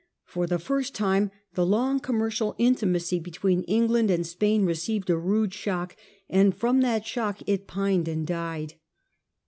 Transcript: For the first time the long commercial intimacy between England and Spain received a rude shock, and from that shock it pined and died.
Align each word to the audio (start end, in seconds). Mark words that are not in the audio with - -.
For 0.25 0.47
the 0.47 0.57
first 0.57 0.95
time 0.95 1.29
the 1.53 1.63
long 1.63 1.99
commercial 1.99 2.55
intimacy 2.57 3.19
between 3.19 3.61
England 3.65 4.09
and 4.09 4.25
Spain 4.25 4.65
received 4.65 5.11
a 5.11 5.15
rude 5.15 5.53
shock, 5.53 5.95
and 6.27 6.57
from 6.57 6.81
that 6.81 7.05
shock 7.05 7.41
it 7.47 7.67
pined 7.67 8.07
and 8.07 8.25
died. 8.25 8.73